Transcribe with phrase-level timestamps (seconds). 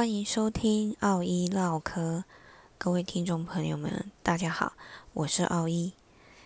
[0.00, 2.24] 欢迎收听奥一唠嗑，
[2.78, 4.72] 各位听众朋友们，大家好，
[5.12, 5.92] 我是奥一。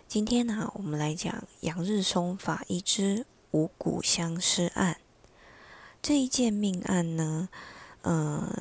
[0.09, 4.97] 今天呢，我们来讲杨日松法医之五谷相思案。
[6.03, 7.49] 这一件命案呢，
[8.03, 8.53] 呃，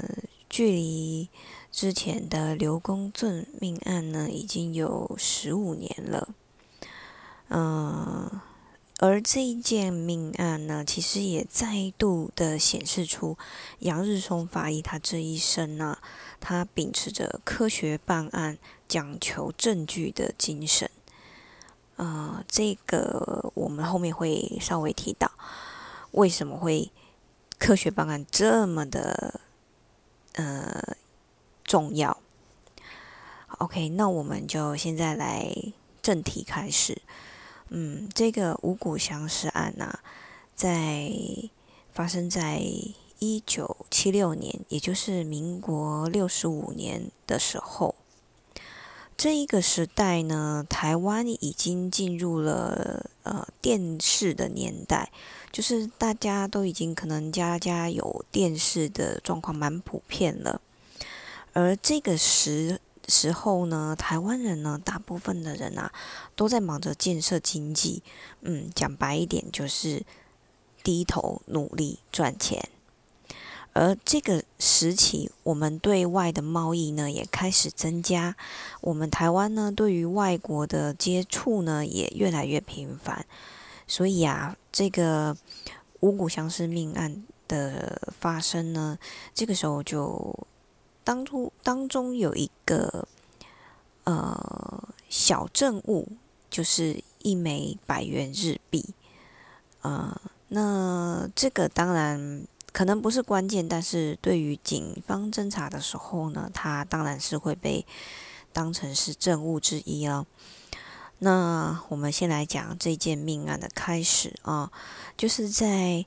[0.47, 1.27] 距离
[1.71, 6.35] 之前的刘公正命案呢，已经有十五年了。
[7.49, 8.39] 嗯。
[9.03, 13.37] 而这一件命案呢，其实也再度的显示出
[13.79, 15.97] 杨日松法医他这一生呢，
[16.39, 20.89] 他秉持着科学办案、讲求证据的精神。
[21.97, 25.29] 呃，这个我们后面会稍微提到，
[26.11, 26.89] 为什么会
[27.59, 29.41] 科学办案这么的
[30.35, 30.95] 呃
[31.65, 32.17] 重要
[33.57, 35.53] ？OK，那我们就现在来
[36.01, 37.01] 正题开始。
[37.75, 39.97] 嗯，这个五谷相识案呢，
[40.53, 41.11] 在
[41.91, 42.61] 发生在
[43.17, 47.95] 一九七六年，也就是民国六十五年的时候。
[49.17, 55.11] 这一个时代呢，台湾已经进入了呃电视的年代，
[55.51, 60.61] 就是大家都已经可能家家有电视的状况蛮普遍了。
[61.53, 65.91] 而这个时时候呢，台湾人呢，大部分的人啊，
[66.35, 68.01] 都在忙着建设经济。
[68.41, 70.03] 嗯，讲白一点，就是
[70.83, 72.69] 低头努力赚钱。
[73.73, 78.35] 而这个时期，我们对外的贸易呢，也开始增加。
[78.81, 83.25] 我们台湾呢，对于外国的接触呢，也越来越频繁。
[83.87, 85.35] 所以啊，这个
[85.99, 88.97] 五谷相思命案的发生呢，
[89.33, 90.47] 这个时候就。
[91.03, 93.07] 当初当中有一个
[94.05, 96.07] 呃小证物，
[96.49, 98.93] 就是一枚百元日币，
[99.81, 107.85] 呃，那这个当然可能不是关键，但是对于警方侦查的时候呢，它当然是会被
[108.53, 110.25] 当成是证物之一哦。
[111.19, 114.71] 那我们先来讲这件命案的开始啊，
[115.17, 116.05] 就是在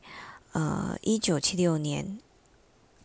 [0.52, 2.18] 呃一九七六年。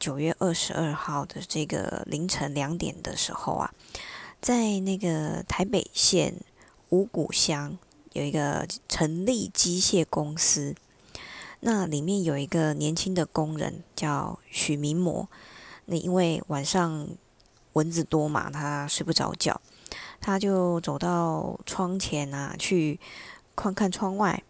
[0.01, 3.71] 九月二十二号的这个凌晨两点的时候啊，
[4.41, 6.33] 在那个台北县
[6.89, 7.77] 五谷乡
[8.13, 10.73] 有一个成立机械公司，
[11.59, 15.29] 那里面有一个年轻的工人叫许明模。
[15.85, 17.07] 那因为晚上
[17.73, 19.61] 蚊子多嘛，他睡不着觉，
[20.19, 22.99] 他就走到窗前啊，去
[23.55, 24.41] 看看窗外。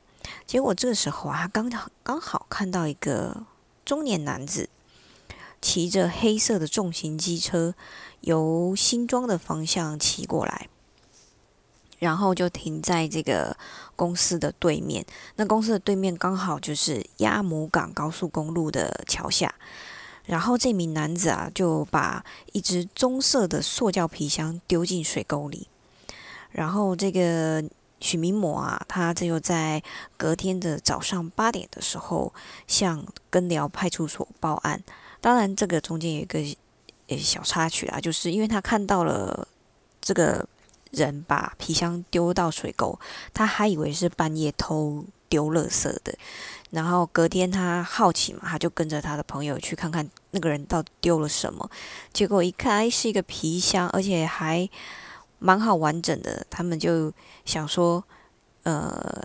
[0.48, 1.70] 结果这时候啊，他刚
[2.04, 3.44] 刚好看到一个
[3.84, 4.70] 中年男子。
[5.62, 7.76] 骑着黑色的重型机车，
[8.22, 10.68] 由新庄的方向骑过来，
[12.00, 13.56] 然后就停在这个
[13.96, 15.06] 公司的对面。
[15.36, 19.54] 那公司的对面刚好就是鸭母港高速公路的桥下。
[20.26, 22.24] 然后这名男子啊，就把
[22.54, 25.68] 一只棕色的塑胶皮箱丢进水沟里。
[26.52, 27.64] 然后这个
[28.00, 29.82] 许明模啊，他这又在
[30.18, 32.34] 隔天的早上八点的时候，
[32.68, 34.84] 向根寮派出所报案。
[35.22, 36.40] 当然，这个中间有一个
[37.08, 39.48] 呃小插曲啦，就是因为他看到了
[40.02, 40.46] 这个
[40.90, 43.00] 人把皮箱丢到水沟，
[43.32, 46.14] 他还以为是半夜偷丢垃圾的。
[46.72, 51.70] 然后隔天他好奇嘛，他就跟着他的朋友去看看那个人到底丢了什么。
[52.12, 54.68] 结果一看，哎，是一个皮箱，而且还
[55.38, 56.48] 蛮好完整的。
[56.50, 57.14] 他们就
[57.46, 58.03] 想说，
[58.64, 59.24] 呃，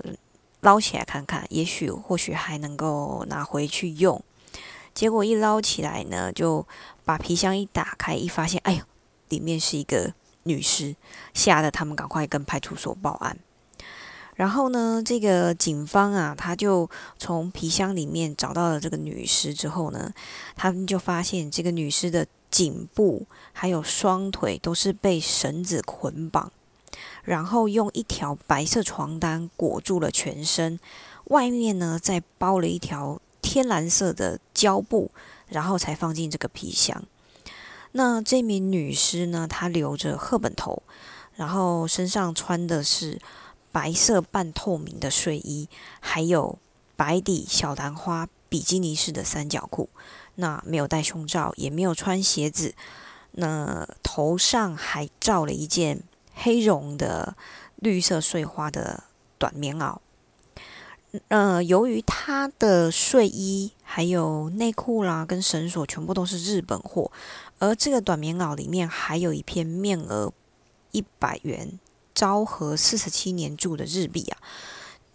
[0.60, 4.22] 捞起来看看，也许或许还能够拿回去用。
[4.96, 6.66] 结果一捞起来呢，就
[7.04, 8.80] 把皮箱一打开，一发现，哎呦，
[9.28, 10.14] 里面是一个
[10.44, 10.96] 女尸，
[11.34, 13.38] 吓得他们赶快跟派出所报案。
[14.36, 20.10] 然后呢，这个警方啊，他就从皮箱里面找到了这个女尸之后呢，
[20.54, 26.50] 他们就发现这个女尸的颈部还有双腿都是被绳子捆绑，
[27.22, 30.80] 然后用一条白色床单裹住了全身，
[31.24, 33.20] 外面呢再包了一条。
[33.48, 35.12] 天蓝色的胶布，
[35.48, 37.04] 然后才放进这个皮箱。
[37.92, 39.46] 那这名女尸呢？
[39.48, 40.82] 她留着赫本头，
[41.36, 43.20] 然后身上穿的是
[43.70, 45.68] 白色半透明的睡衣，
[46.00, 46.58] 还有
[46.96, 49.88] 白底小兰花比基尼式的三角裤。
[50.34, 52.74] 那没有戴胸罩，也没有穿鞋子。
[53.32, 56.02] 那头上还罩了一件
[56.34, 57.36] 黑绒的
[57.76, 59.04] 绿色碎花的
[59.38, 59.98] 短棉袄。
[61.28, 67.10] 呃，由于他的睡衣、还有内裤啦，跟绳索全部都是日本货，
[67.58, 70.32] 而这个短棉袄里面还有一片面额
[70.92, 71.78] 一百元、
[72.14, 74.38] 昭和四十七年铸的日币啊。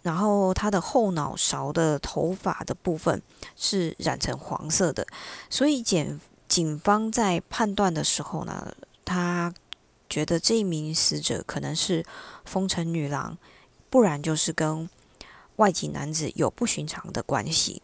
[0.02, 3.22] 然后他的后脑勺的头发的部分
[3.54, 5.06] 是染成黄色的，
[5.48, 8.74] 所以检警方在判断的时候呢，
[9.04, 9.54] 他
[10.10, 12.04] 觉得这一名死者可能是
[12.44, 13.38] 风尘女郎，
[13.88, 14.90] 不然就是跟
[15.62, 17.82] 外籍男子有不寻常的关系。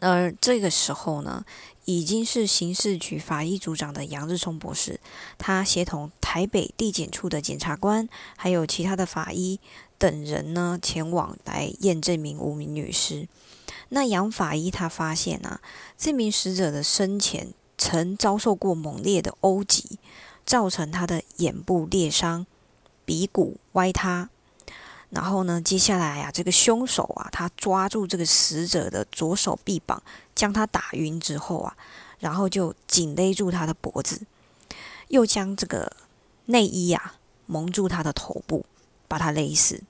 [0.00, 1.44] 而这个时候呢，
[1.86, 5.00] 已经是刑事局法医组长的杨日松博士，
[5.38, 9.58] 他协同台北地检处的检察官，还有其他的法医
[9.98, 13.28] 等人呢，前往来验证名无名女尸。
[13.88, 15.60] 那杨法医他发现啊，
[15.98, 19.98] 这名死者的生前曾遭受过猛烈的殴击，
[20.46, 22.46] 造成他的眼部裂伤、
[23.04, 24.30] 鼻骨歪塌。
[25.14, 30.02] 然后呢，接下来啊，这个凶手啊，他抓住这个死者的左手臂膀，
[30.34, 31.76] 将他打晕之后啊，
[32.18, 34.22] 然后就紧勒住他的脖子，
[35.08, 35.92] 又将这个
[36.46, 37.14] 内衣啊
[37.46, 38.66] 蒙住他的头部，
[39.06, 39.82] 把他勒死。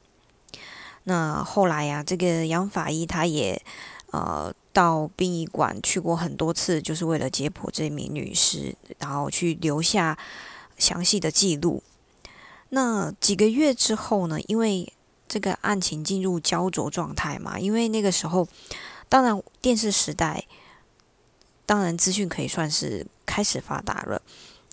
[1.04, 3.62] 那后来呀，这个杨法医他也
[4.10, 10.18] 呃到殡仪馆去过很多次，就是为了解剖这名女尸，然后去留下
[10.76, 11.82] 详细的记录。
[12.70, 14.92] 那几个月之后呢，因为
[15.26, 17.58] 这个案情进入焦灼状态嘛？
[17.58, 18.46] 因为那个时候，
[19.08, 20.46] 当然电视时代，
[21.66, 24.20] 当然资讯可以算是开始发达了。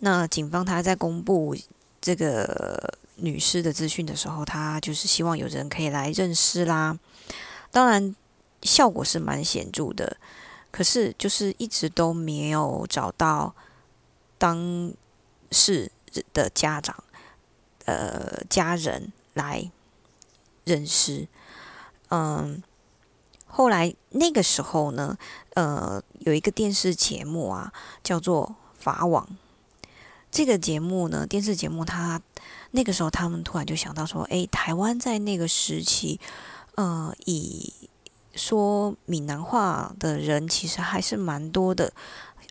[0.00, 1.56] 那警方他在公布
[2.00, 6.98] 这个女尸的资讯的时候，他就是希望有人可以来认尸啦。
[7.70, 8.14] 当然
[8.62, 10.16] 效果是蛮显著的，
[10.70, 13.54] 可是就是一直都没有找到
[14.36, 14.92] 当
[15.50, 15.90] 事
[16.34, 17.02] 的家长、
[17.86, 19.70] 呃家人来。
[20.64, 21.26] 认识，
[22.08, 22.62] 嗯，
[23.46, 25.18] 后来那个时候呢，
[25.54, 27.72] 呃，有一个电视节目啊，
[28.02, 28.48] 叫做
[28.78, 29.26] 《法网》。
[30.30, 32.22] 这个节目呢，电视节目，他
[32.70, 36.20] 那个时候他们突然就想到说，哎，台湾在那个时期，
[36.76, 37.72] 呃，以
[38.34, 41.92] 说闽南话的人其实还是蛮多的，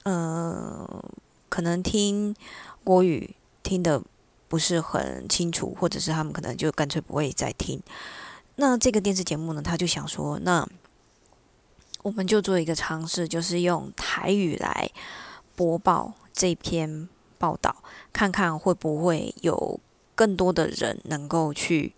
[0.03, 1.03] 呃，
[1.49, 2.35] 可能听
[2.83, 4.03] 国语听的。
[4.51, 7.81] 不是很清楚，或者是他们可能就干脆不会再听。
[8.57, 10.68] 那这个电视节目呢，他就想说，那
[12.03, 14.92] 我们就做一个尝试，就是用台语来
[15.56, 17.07] 播报这篇
[17.38, 17.74] 报道，
[18.12, 19.80] 看看会不会有
[20.15, 21.95] 更多的人能够去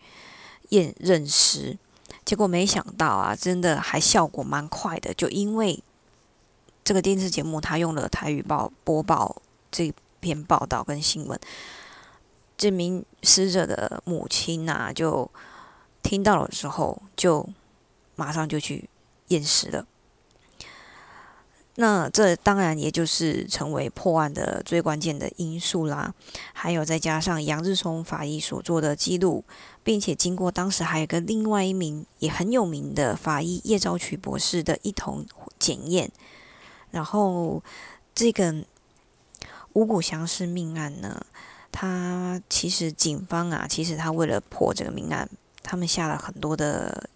[0.70, 1.80] 验认识。
[2.24, 5.82] 结果没想到啊，真的还效果蛮快的，就因为
[6.84, 9.42] 这个电视节目，他用了台语报播报
[9.72, 11.40] 这篇报道跟新闻。
[12.63, 15.30] 这名死者的母亲呐，就
[16.01, 17.45] 听到了之后，就
[18.15, 18.89] 马上就去
[19.27, 19.86] 验尸了。
[21.75, 26.15] 那这当然也就是成为破案的最关键的因素啦。
[26.54, 29.44] 还有再加上杨日松法医所做的记录，
[29.83, 35.25] 并且经过当时还有个另外一名也很有名的法医叶昭曲博士的一同
[35.60, 36.10] 检验，
[36.92, 37.62] 然后
[38.15, 38.63] 这个
[39.74, 41.25] 五谷相似命案呢。
[41.74, 45.28] 他其实警方啊，其实他为了破这个命案，
[45.64, 47.10] 他们下了很多的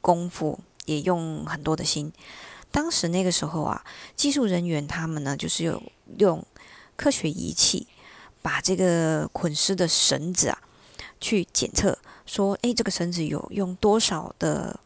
[0.00, 2.10] 功夫，也用很多的心。
[2.72, 3.84] 当时那个时候啊，
[4.16, 5.80] 技术人员他们呢，就是有
[6.18, 6.44] 用
[6.96, 7.86] 科学仪器
[8.40, 10.58] 把这个捆尸的绳子啊，
[11.20, 14.80] 去检测，说，诶，这个绳子有用多少的。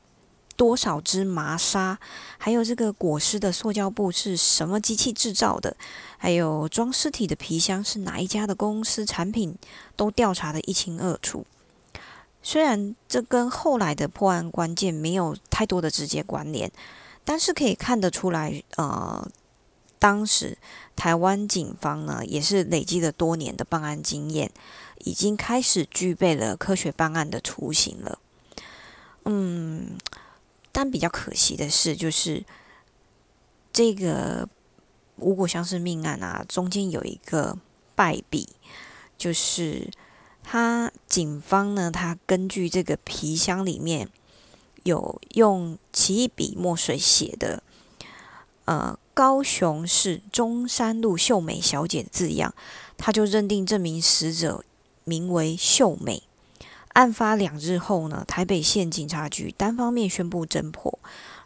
[0.60, 1.98] 多少只麻纱，
[2.36, 5.74] 还有这个裹尸的塑胶布是什么机器制造的？
[6.18, 9.56] 还有装尸体的皮箱是哪一家的公司产品？
[9.96, 11.46] 都调查的一清二楚。
[12.42, 16.70] 虽然这跟后来的破案关键没有太多的直接关联，
[17.24, 19.26] 但是可以看得出来，呃，
[19.98, 20.58] 当时
[20.94, 24.52] 台湾警方呢也是累积了多年的办案经验，
[24.98, 28.18] 已经开始具备了科学办案的雏形了。
[29.24, 29.96] 嗯。
[30.72, 32.44] 但比较可惜的是，就是
[33.72, 34.48] 这个
[35.16, 37.58] 五果相似命案啊，中间有一个
[37.94, 38.48] 败笔，
[39.18, 39.90] 就是
[40.42, 44.08] 他警方呢，他根据这个皮箱里面
[44.84, 47.62] 有用奇异笔墨水写的
[48.64, 52.54] “呃，高雄市中山路秀美小姐”字样，
[52.96, 54.64] 他就认定这名死者
[55.04, 56.22] 名为秀美。
[56.94, 60.98] 案发两日后呢，台北县警察局单方面宣布侦破，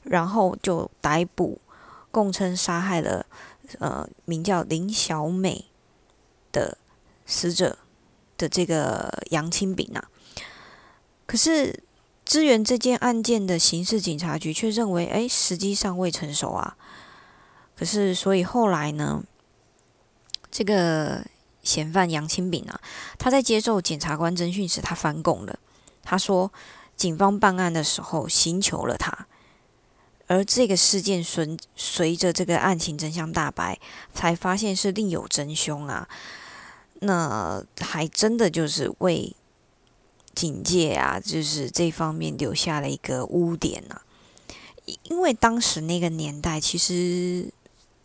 [0.02, 1.60] 然后就逮捕
[2.10, 3.26] 供称杀害了
[3.78, 5.66] 呃名叫林小美
[6.50, 6.78] 的
[7.26, 7.78] 死者
[8.38, 10.08] 的这个杨清炳啊。
[11.26, 11.82] 可是
[12.24, 16.76] 支援这件案件的刑事警察局却认为，哎，时机尚未成熟啊。
[17.76, 19.22] 可是所以后来呢，
[20.50, 21.24] 这个。
[21.64, 22.80] 嫌犯杨清炳啊，
[23.18, 25.59] 他在接受检察官侦讯时，他翻供了。
[26.02, 26.52] 他说，
[26.97, 29.26] 警方办案的时候刑求了他，
[30.26, 33.80] 而这个事件随随着这个案情真相大白，
[34.12, 36.09] 才发现是另有真凶啊！
[37.00, 39.35] 那还真的就是为
[40.35, 44.02] 警戒啊，就是这方面留下了一个污点呐。
[45.04, 47.50] 因为当时那个年代，其实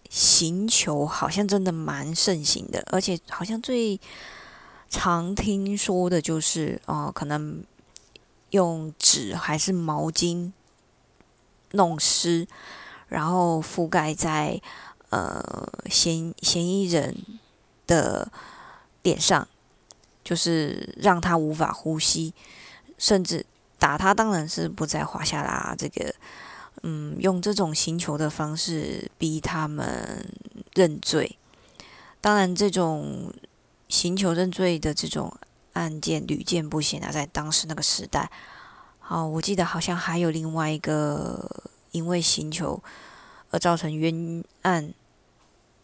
[0.10, 3.98] 行球好像真的蛮盛行的，而且好像最
[4.89, 7.63] 常听说的就是哦，可能
[8.50, 10.51] 用纸还是毛巾。
[11.74, 12.48] 弄湿，
[13.10, 14.60] 然后覆盖在
[15.10, 17.16] 呃嫌嫌疑人
[17.86, 18.32] 的
[19.04, 19.48] 脸上，
[20.24, 22.34] 就是让他无法呼吸，
[22.98, 23.46] 甚至
[23.78, 25.75] 打他当然是不在话下啦。
[25.78, 26.12] 这个
[26.83, 30.25] 嗯，用这种刑求的方式逼他们
[30.74, 31.38] 认罪，
[32.21, 33.33] 当然这种
[33.88, 35.36] 刑求认罪的这种
[35.74, 38.31] 案件屡见不鲜啊，在当时那个时代。
[39.00, 42.81] 好，我记得好像还有另外一个因为刑求
[43.50, 44.93] 而造成冤案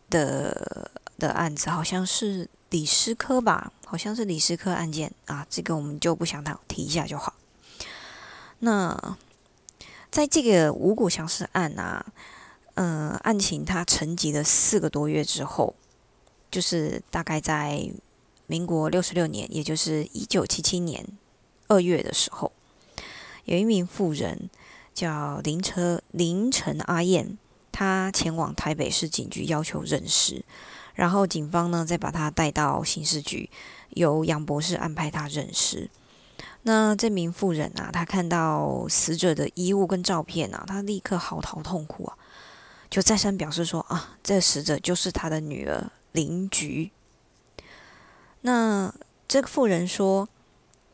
[0.09, 3.71] 的的案子，好像是李斯科吧？
[3.85, 7.33] 好像是李斯科案件啊，这个我们就不想谈，提一下就好。
[8.59, 9.17] 那
[10.15, 12.05] 在这个五谷相思案啊，
[12.75, 15.75] 嗯，案情它沉寂了四个多月之后，
[16.50, 17.91] 就是大概在
[18.48, 21.05] 民国六十六年，也就是一九七七年
[21.67, 22.53] 二月的时候。
[23.43, 24.50] 有一名妇人
[24.93, 27.38] 叫林车林晨阿燕，
[27.74, 30.45] 她前往台北市警局要求认尸，
[30.93, 33.50] 然后警方呢再把她带到刑事局，
[33.89, 35.89] 由杨博士安排她认尸。
[36.67, 42.17] 那这名妇人啊，她看到死者的衣物跟照片啊，她立刻嚎啕痛哭啊，
[42.89, 46.91] 就再三表示说啊，这死者就是她的女儿林菊。
[48.41, 48.93] 那
[49.27, 50.27] 这个妇人说。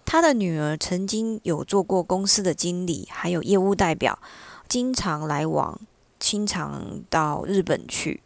[0.04, 4.20] 他的女儿曾经有做过公司的经理，还有业务代表，
[4.68, 5.80] 经常来往，
[6.20, 8.22] 经常到日本去。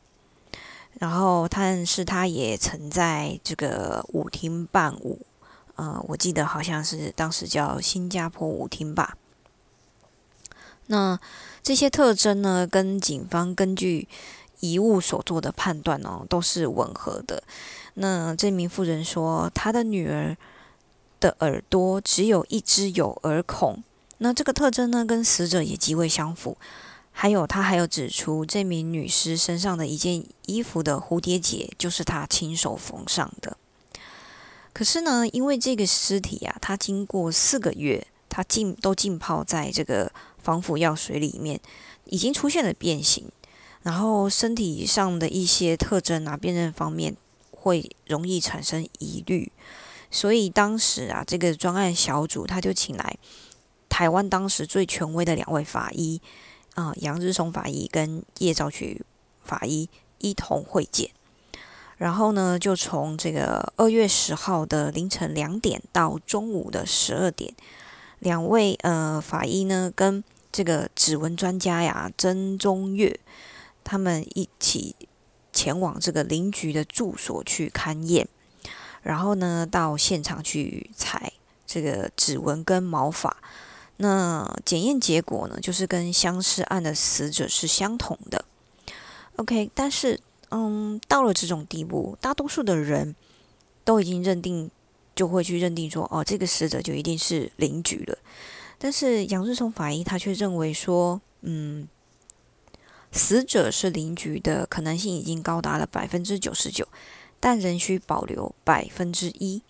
[0.93, 5.27] 然后，但是他也曾在这个舞厅伴舞，
[5.75, 9.17] 呃，我记得好像是当时叫新加坡舞厅吧。
[10.87, 11.19] 那
[11.63, 14.07] 这些特征呢，跟警方根据
[14.59, 17.43] 遗物所做的判断哦，都是吻合的。
[17.95, 20.35] 那这名妇人说，她的女儿。
[21.17, 23.81] 的耳朵只有一只有耳孔，
[24.17, 26.57] 那这个特征呢，跟死者也极为相符。
[27.11, 33.57] 还有，他还有指出，这名女尸身上的一件衣服的蝴蝶结就是他亲手缝上的。
[34.75, 41.61] 可是呢，因为这个尸体啊，它经过四个月，它浸都浸泡在这个防腐药水里面，
[42.03, 43.31] 已经出现了变形，
[43.83, 47.15] 然后身体上的一些特征啊，辨认方面
[47.51, 49.49] 会容易产生疑虑。
[50.11, 53.17] 所以当时啊，这个专案小组他就请来
[53.87, 56.21] 台湾当时最权威的两位法医
[56.73, 59.05] 啊，杨日松法医跟叶兆曲
[59.41, 61.11] 法医一同会见。
[61.97, 67.53] 然后呢，就从这个二月十号的凌晨两点到中午的十二点，
[68.19, 73.19] 两位呃法医呢跟这个指纹专家呀曾中岳
[73.83, 74.95] 他们一起
[75.53, 78.27] 前往这个邻居的住所去勘验。
[79.01, 81.31] 然后呢，到现场去采
[81.67, 83.37] 这个指纹跟毛发，
[83.97, 88.43] 那检验结果呢，就是跟相尸案的死者是相同的。
[89.35, 90.19] OK，但是，
[90.55, 93.13] 嗯，到了这种地步，大多数的人
[93.83, 94.71] 都已经认定，
[95.13, 98.17] 就会去认定说，哦，这个死者就一定是邻居了。
[98.77, 101.89] 但是杨日松法医他却认为说，嗯，
[103.11, 106.87] 死者是邻居的可能性已经高达了百分之九十九。
[107.37, 109.61] 但仍需保留百分之一，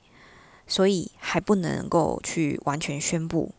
[0.65, 3.53] 所以还不能够去完全宣布。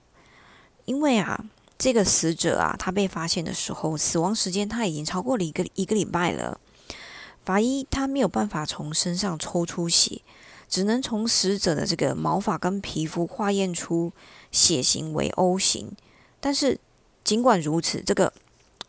[0.86, 1.44] 因为啊，
[1.76, 6.58] 这个死者啊，他被发现的时候，死亡时间他已经超过了一个一个礼拜了。
[7.46, 10.20] 法医他没有办法从身上抽出血，
[10.68, 14.12] 只能从死者的这个毛发跟皮肤化验出
[14.52, 15.90] 血型为 O 型。
[16.40, 16.78] 但是
[17.24, 18.30] 尽管如此，这个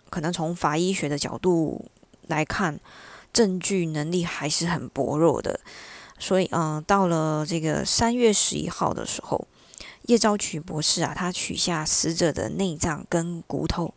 [0.09, 1.85] 可能从法医学的角度
[2.27, 2.77] 来看。
[3.33, 5.59] 证据能力还是很薄弱的，
[6.17, 9.47] 所以，嗯，到了这个三月十一号的时候，
[10.03, 13.93] 叶昭曲博士啊，他取下死者的内脏跟骨头，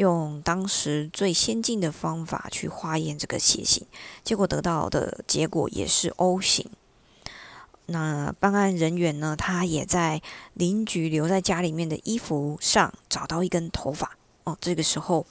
[0.00, 3.86] 用当时最先进的方法去化验这个血型，
[4.24, 6.68] 结果得到的结果也是 O 型。
[7.86, 10.20] 那办案人员呢，他也在
[10.54, 15.24] 邻居留在家里面的衣服上找到一根头发，哦，这个时候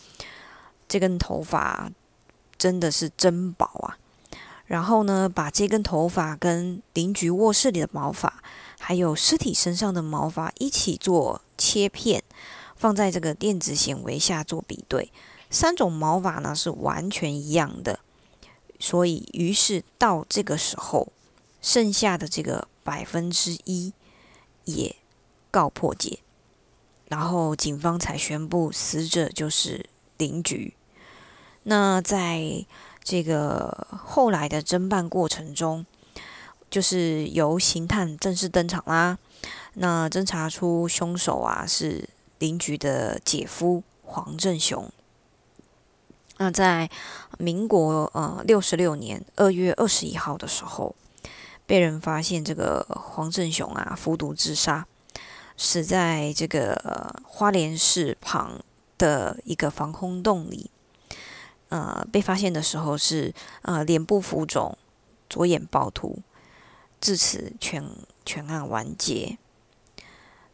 [0.88, 1.92] 这根头发。
[2.60, 3.96] 真的是珍宝啊！
[4.66, 8.44] 然后呢，把这根头发跟邻居卧室里的毛发，
[8.78, 12.22] 还有尸体身上的毛发一起做切片，
[12.80, 15.12] 放在这个电子显微下做比对，
[15.50, 18.00] 三种毛发呢是完全一样的。
[18.80, 21.12] 所以，于是到这个时候，
[21.62, 23.94] 剩下的这个百分之一
[24.64, 24.96] 也
[25.52, 26.20] 告破解，
[27.10, 29.86] 然后警方才宣布死者就是
[30.18, 30.74] 邻居。
[31.64, 32.66] 那在
[33.04, 35.86] 这个后来的侦办过程中，
[36.70, 39.18] 就是由刑探正式登场啦。
[39.74, 42.08] 那侦查出凶手啊是
[42.40, 44.92] 邻居的姐夫黄振雄。
[46.38, 46.90] 那在
[47.38, 50.96] 民国呃六十六年二月二十一号的时候，
[51.66, 54.88] 被人发现这个黄振雄啊服毒自杀，
[55.58, 58.64] 死在这个花莲市旁
[58.98, 60.72] 的一个防空洞里。
[61.68, 64.78] 呃，被发现的时候是呃脸部浮肿，
[65.30, 66.20] 左眼暴突，
[67.00, 67.86] 至此全
[68.26, 69.38] 全案完结。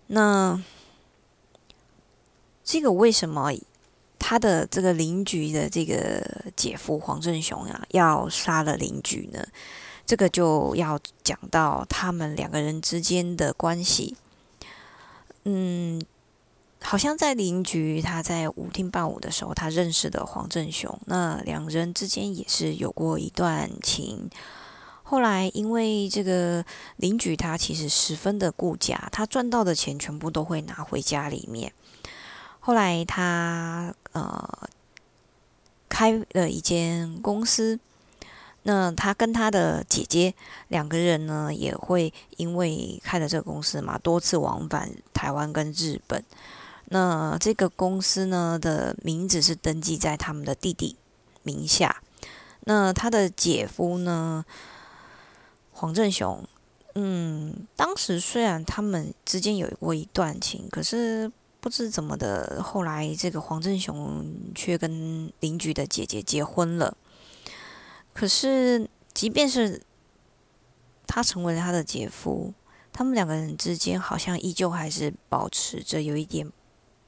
[0.07, 0.61] 那
[2.65, 3.53] 这个为什么？
[4.17, 9.45] 他的这个邻居的这个姐夫黄振雄啊，要杀了邻居呢？
[10.03, 14.15] 这个就要讲到他们两个人之间的关系。
[15.43, 16.01] 嗯，
[16.81, 24.27] 好像在邻居他在舞厅伴舞的时候，他认识的黄振雄，那两人之间也是有过一段情。
[25.03, 31.71] 后来因为这个邻居他其实十分的顾家，他赚到的钱全部都会拿回家里面。
[32.65, 34.67] 后来他呃
[35.87, 37.79] 开了一间公司，
[38.63, 40.33] 那他跟他的姐姐
[40.69, 46.23] 两个人呢，也会因为开了这个公司嘛，多次往返台湾跟日本。
[46.85, 50.95] 那这个公司呢的名字是登记在他们的弟弟
[51.43, 52.01] 名下。
[52.61, 54.43] 那他的姐夫呢，
[55.71, 56.43] 黄振雄，
[56.95, 61.31] 嗯，当时虽然他们之间有过一段情，可是。
[61.65, 66.95] 不知怎么的，后来这个黄振雄却跟邻居的姐姐结婚了。
[68.13, 69.81] 可是，即便是
[71.07, 72.53] 他成为了他的姐夫，
[72.93, 76.51] 他们两个人之间好像依旧还是保持着有一点，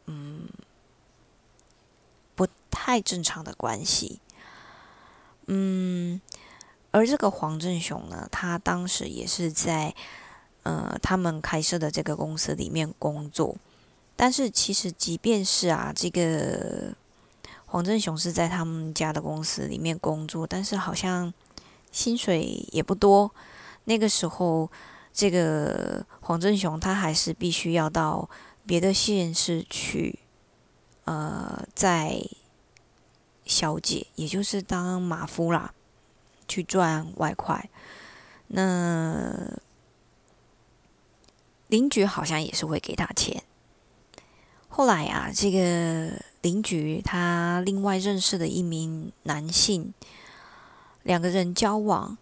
[0.07, 0.47] 嗯，
[2.33, 4.19] 不太正常的关系。
[5.45, 6.19] 嗯，
[6.89, 9.93] 而这个黄振雄呢，他当时也是在
[10.63, 13.55] 呃他们开设的这个公司里面工作。
[14.17, 16.93] 但是其实，即便是啊，这个
[17.67, 21.31] 黄振雄是在他们家的公司里面工作，但是好像
[21.91, 23.31] 薪水也不多。
[23.85, 24.71] 那个时候，
[25.13, 28.27] 这个黄振雄他还是必须要到
[28.65, 30.19] 别的县市去，
[31.05, 32.21] 呃，在
[33.45, 35.73] 小姐，也就是当马夫啦，
[36.47, 37.69] 去赚外快。
[38.47, 39.59] 那
[41.67, 43.43] 邻居好像也是会给他钱。
[44.77, 49.91] 后来啊，这个邻居他另外认识的一名男性，
[51.01, 52.15] 两个人交往，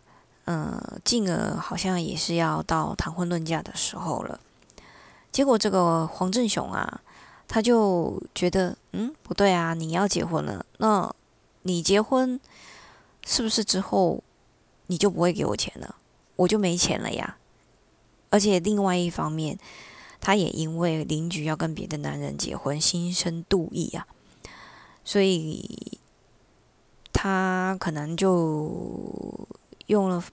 [0.45, 4.39] 嗯，进而好像也是要到谈婚论嫁的时候了。
[5.33, 7.01] 结果这个黄振雄啊，
[7.45, 11.13] 他就觉得，嗯，不对啊，你要结婚了，那
[11.63, 12.39] 你结婚
[13.25, 14.23] 是不是之后
[14.87, 15.93] 你就不会给我钱了？
[16.37, 17.35] 我就没钱了呀。
[18.29, 19.59] 而且另外一方面。
[20.25, 24.07] 他也因为邻居要跟别的男人结婚，心生妒意啊，
[25.03, 25.99] 所以
[27.13, 29.47] 他可能就
[29.85, 30.23] 用了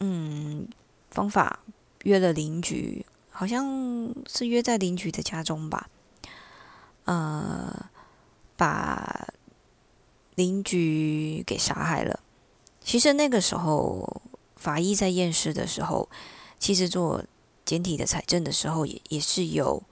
[0.00, 0.68] 嗯
[1.10, 1.60] 方法
[2.02, 5.88] 约了邻居，好像是约在邻居的家中吧，
[7.06, 7.88] 呃，
[8.54, 9.28] 把
[10.34, 12.20] 邻居给杀害了。
[12.82, 14.20] 其实那个时候
[14.56, 16.10] 法医在验尸的时候，
[16.58, 17.24] 其实做。
[17.68, 19.82] 简体的采证的时候，也也是有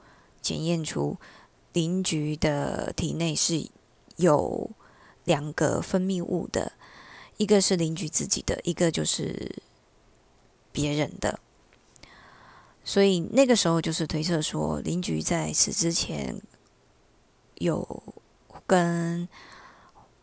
[0.40, 1.18] 检验出
[1.74, 3.68] 邻居的体内是
[4.16, 4.70] 有
[5.24, 6.72] 两个分泌物的，
[7.36, 9.56] 一个是邻居自己的，一个就是
[10.72, 11.38] 别人的。
[12.82, 16.40] 所以那个时候就是推测说，邻居在此之前
[17.56, 18.02] 有
[18.66, 19.28] 跟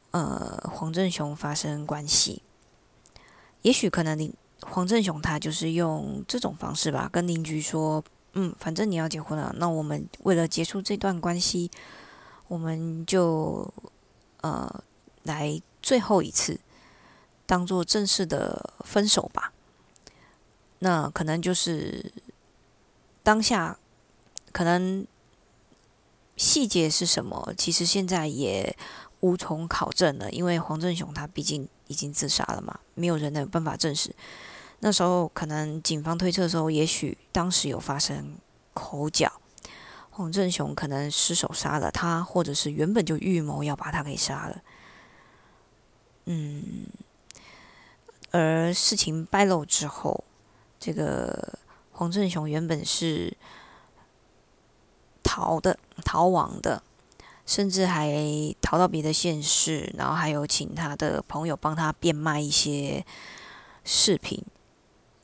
[0.10, 2.42] 呃黄振雄发生关系，
[3.62, 4.34] 也许可能邻。
[4.70, 11.70] 黄振雄他就是用这种方式吧，跟邻居说：“嗯，反正你要结婚了，那我们为了结束这段关系，
[12.48, 13.72] 我们就
[14.42, 14.84] 呃
[15.24, 16.60] 来最后一次
[17.46, 19.52] 当做正式的分手吧。”
[20.80, 22.12] 那可能就是
[23.24, 23.78] 当下
[24.52, 25.08] 可能
[26.36, 28.76] 细节是什么，其实现在也
[29.22, 34.14] 无从考证了，因为黄振雄他毕竟已经自杀了嘛，没有人有办法证实。
[34.86, 38.36] 那时候可能警方推测的时候，也许当时有发生
[38.74, 39.32] 口角，
[40.10, 44.62] 黄振雄可能失手杀了他，或者是原本就预谋要把他给杀了。
[46.26, 46.86] 嗯，
[48.32, 50.26] 而事情败露之后，
[50.78, 51.58] 这个
[51.94, 53.38] 黄振雄原本是
[55.24, 56.84] 逃的、逃亡的，
[57.46, 58.14] 甚至还
[58.62, 63.06] 逃到别的县市，然后还有请他的朋友帮他变卖一些
[63.86, 64.44] 饰品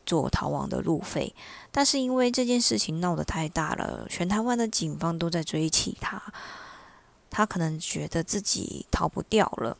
[0.09, 1.35] 做逃亡的路费。
[1.71, 6.21] 但是因为这件事情闹得太大了，全台湾的警方都在追起他，
[7.29, 9.77] 他可能觉得自己逃不掉了。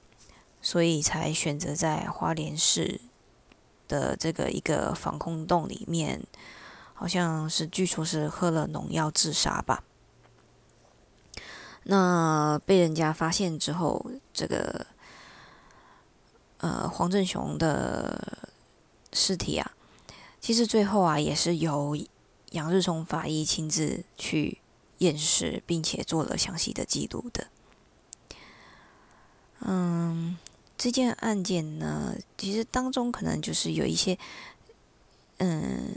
[0.62, 3.00] 所以才选择在花莲市
[3.88, 6.22] 的这个一个防空洞里面，
[6.94, 9.84] 好像是据说是喝了农药自杀吧。
[11.84, 14.86] 那被人家发现之后，这个
[16.58, 18.50] 呃黄振雄的
[19.14, 19.72] 尸体啊，
[20.42, 21.98] 其实最后啊也是由
[22.52, 24.60] 杨日松法医亲自去
[25.00, 27.48] 验尸，并且做了详细的记录的。
[29.62, 30.38] 嗯。
[30.82, 34.18] 这件案件呢，其实当中可能就是有一些
[35.40, 35.94] 嗯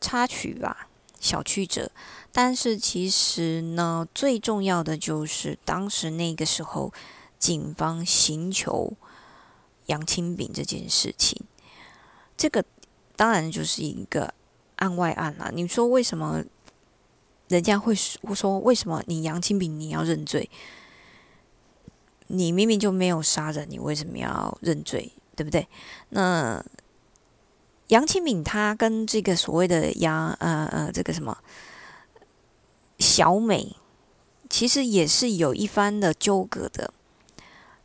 [0.00, 0.86] 插曲吧，
[1.18, 1.90] 小曲折。
[2.30, 6.92] 但是其实呢，最重要的就是当时那个时候，
[7.36, 8.92] 警方寻求
[9.86, 11.42] 杨清炳这件事情。
[12.36, 12.64] 这个
[13.16, 14.32] 当然就是一个
[14.76, 15.50] 案外案了。
[15.52, 16.42] 你说为什么
[17.48, 20.48] 人家会说为什么你杨清炳你要认罪？
[22.28, 25.12] 你明明就没有杀人，你为什么要认罪？
[25.36, 25.68] 对不对？
[26.10, 26.64] 那
[27.88, 31.36] 杨清敏他跟这个所谓的杨呃呃这个什么
[32.98, 33.76] 小美，
[34.48, 36.94] 其实也是有一番的纠葛的。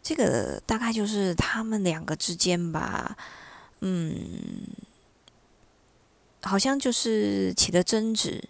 [0.02, 3.18] 这个大概就是他们两个之间吧，
[3.82, 4.16] 嗯，
[6.42, 8.44] 好像就是起了争执，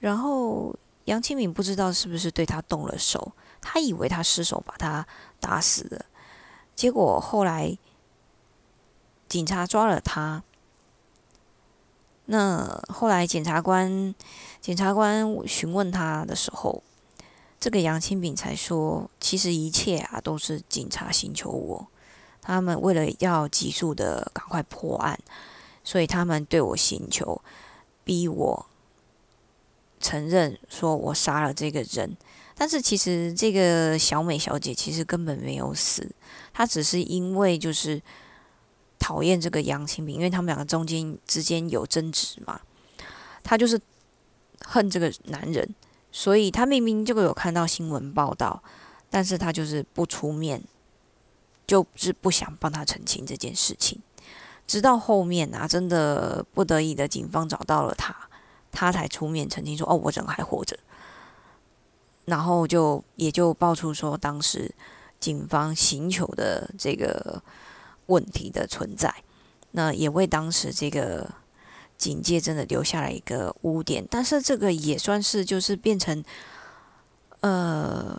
[0.00, 0.74] 然后
[1.04, 3.32] 杨清敏不知道是不是对他动了手。
[3.60, 5.06] 他以为他失手把他
[5.40, 6.04] 打死了，
[6.76, 7.78] 结果后来
[9.26, 10.42] 警察抓了他。
[12.26, 14.14] 那后来检察官
[14.60, 16.82] 检察官询问他的时候，
[17.58, 21.86] 这个杨清炳才说：“其实一切啊都是警察寻求我，
[22.42, 25.18] 他们为了要急速的赶快破案，
[25.84, 27.40] 所以他们对我请求，
[28.02, 28.66] 逼我
[30.00, 32.16] 承认说我杀了这个人。”
[32.56, 36.08] 但是其实这个小美小姐其实根本没有死，
[36.52, 38.00] 她只是因为就是
[38.98, 42.60] 讨厌这个杨清平，因为他们两个中间之间有争执嘛，
[43.42, 43.80] 她就是
[44.64, 45.74] 恨这个男人，
[46.12, 48.62] 所以她明明就有看到新闻报道，
[49.10, 50.62] 但是她就是不出面，
[51.66, 54.00] 就是不想帮他澄清这件事情，
[54.66, 58.14] 直到后面啊，真的不得已的警方找到了他，
[58.72, 60.78] 他才出面澄清说：“哦，我人还活着。”
[62.24, 64.74] 然后就也就爆出说，当时
[65.20, 67.42] 警方寻求的这个
[68.06, 69.14] 问题的存在，
[69.72, 71.30] 那也为当时这个
[71.98, 74.06] 警界真的留下了一个污点。
[74.10, 76.24] 但是这个也算是就是变成，
[77.40, 78.18] 呃，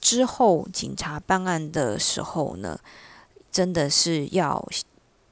[0.00, 2.80] 之后警察办案的时候呢，
[3.52, 4.66] 真的是要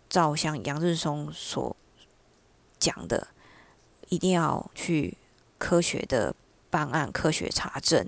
[0.09, 1.77] 照像杨日松所
[2.79, 3.29] 讲的，
[4.09, 5.17] 一定要去
[5.59, 6.35] 科学的。
[6.71, 8.07] 办案科学查证，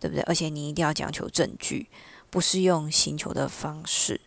[0.00, 0.22] 对不对？
[0.22, 1.90] 而且你一定要讲求证据，
[2.30, 4.18] 不是用寻求的方式。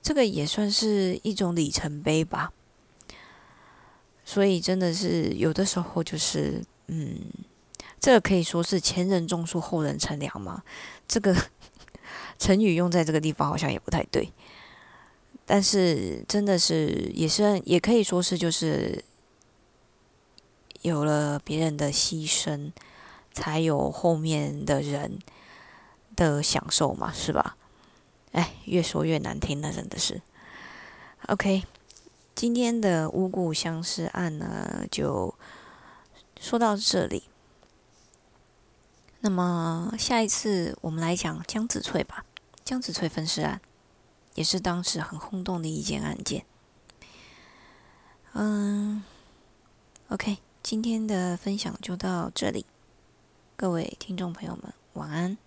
[0.00, 2.54] 这个也算是一种里程碑吧。
[4.24, 7.20] 所以真的是有的时候就是，嗯，
[8.00, 10.62] 这个可以说是前人种树，后人乘凉吗？
[11.06, 11.36] 这个
[12.40, 14.32] 成语用在这个地方好像也不太对。
[15.46, 19.02] 但是真的是也是也可以说是就是。
[20.82, 22.70] 有了别人的牺牲，
[23.32, 25.18] 才有后面的人
[26.14, 27.56] 的享受嘛，是吧？
[28.30, 30.22] 哎，越说越难听了，真的是。
[31.26, 31.64] OK，
[32.36, 35.34] 今天的五谷相思案呢，就
[36.38, 37.24] 说到这里。
[39.20, 42.24] 那么下一次我们来讲江子翠吧，
[42.64, 43.60] 江子翠分尸案
[44.36, 46.46] 也是当时很轰动的一件案件。
[48.34, 49.02] 嗯
[50.10, 50.38] ，OK。
[50.62, 52.66] 今天的分享就到这里，
[53.56, 55.38] 各位听众朋友们，晚安。